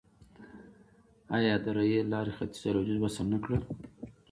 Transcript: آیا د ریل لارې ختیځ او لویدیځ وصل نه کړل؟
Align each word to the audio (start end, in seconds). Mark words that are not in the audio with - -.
آیا 1.37 1.53
د 1.63 1.65
ریل 1.77 2.05
لارې 2.13 2.31
ختیځ 2.37 2.63
او 2.67 2.73
لویدیځ 2.75 2.97
وصل 3.01 3.25
نه 3.33 3.37
کړل؟ 3.43 3.61